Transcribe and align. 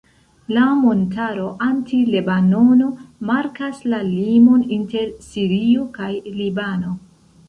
La 0.57 0.61
montaro 0.83 1.49
Anti-Lebanono 1.65 2.87
markas 3.31 3.81
la 3.93 3.99
limon 4.07 4.63
inter 4.79 5.13
Sirio 5.27 5.85
kaj 5.99 6.11
Libano. 6.39 6.95